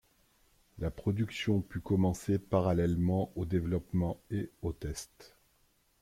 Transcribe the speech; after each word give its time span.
La 0.79 0.89
production 0.89 1.61
put 1.61 1.79
commencer 1.79 2.39
parallèlement 2.39 3.31
au 3.35 3.45
développement 3.45 4.19
et 4.31 4.49
aux 4.63 4.73
tests. 4.73 5.37